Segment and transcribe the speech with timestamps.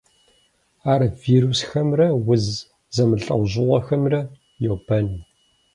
[0.91, 2.45] Ар вирусхэмрэ уз
[2.95, 4.21] зэмылӏэужьыгъуэхэмрэ
[4.65, 5.07] йобэн.